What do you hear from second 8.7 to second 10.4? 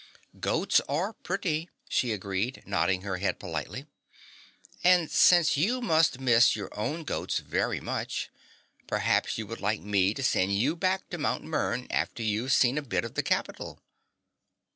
perhaps you would like me to